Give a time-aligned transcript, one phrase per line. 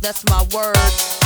[0.00, 1.17] That's my word.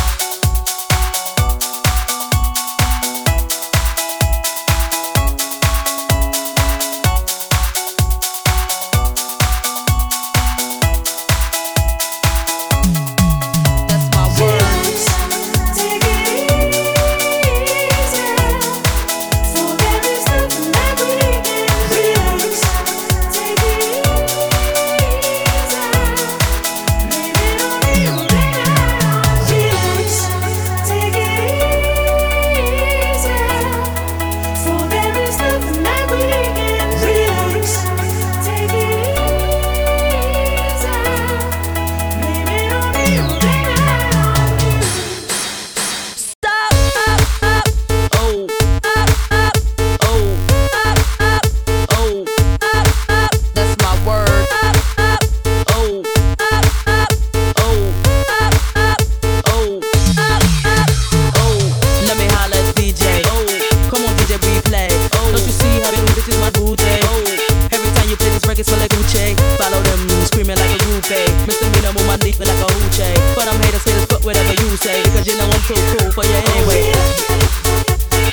[68.82, 69.38] Like Gucci.
[69.58, 71.46] Follow them, screaming like a groupie.
[71.46, 73.14] Misdemeanor, move my leaf like a hoochie.
[73.36, 75.02] But I'm haters, haters, but whatever you say.
[75.04, 76.90] Because you know I'm too cool for you anyway.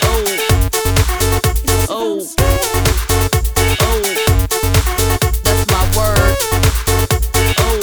[0.02, 0.25] Oh.
[1.89, 2.25] Oh.
[3.86, 4.02] Oh.
[5.45, 6.33] That's my word.
[7.61, 7.80] Oh.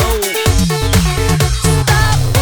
[0.00, 0.20] Oh.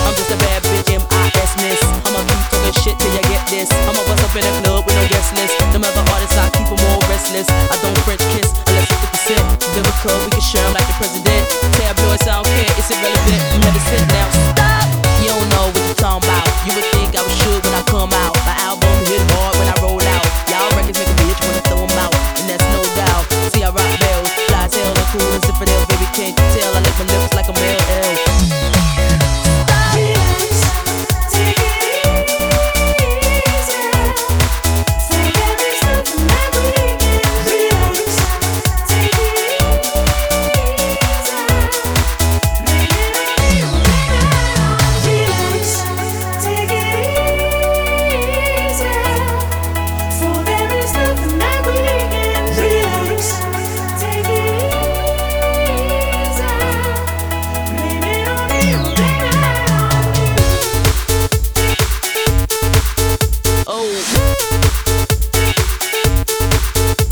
[0.07, 1.51] I'm just a bad bitch, M.I.S.
[1.59, 1.83] miss.
[2.07, 3.71] I'ma keep talking shit till you get this.
[3.89, 4.90] I'ma bust up in the club
[7.35, 7.47] 'em.
[7.71, 9.45] I don't French kiss unless 50%.
[9.75, 11.45] Biblical, we can share like the president.
[11.79, 13.43] Tabloids, I don't care, it's irrelevant.
[13.55, 13.63] I'm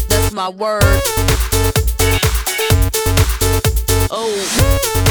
[0.08, 0.82] That's my word.
[4.10, 5.07] Oh,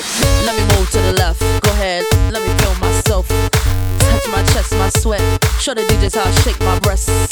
[0.00, 1.40] look, let me move to the left.
[1.62, 3.28] Go ahead, let me feel myself.
[3.28, 5.20] Touch my chest, my sweat.
[5.58, 7.29] Show the DJs how I shake my breasts.